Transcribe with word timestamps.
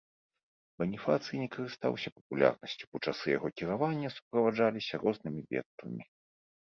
Баніфацый 0.83 1.35
не 1.41 1.47
карыстаўся 1.55 2.11
папулярнасцю, 2.15 2.83
бо 2.95 3.01
часы 3.11 3.25
яго 3.37 3.47
кіравання 3.61 4.09
суправаджаліся 4.15 4.93
рознымі 5.05 5.41
бедствамі. 5.53 6.03